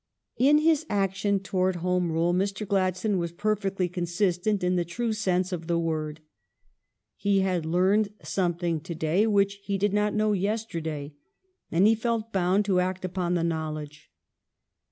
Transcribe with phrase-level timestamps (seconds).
[0.37, 2.67] In his action toward Home Rule Mr.
[2.67, 6.21] Gladstone was perfectly consistent in the true sense of the word.
[7.15, 11.13] He had learned something to day which he did not know yesterday,
[11.71, 14.09] and he felt bound to act upon the knowledge.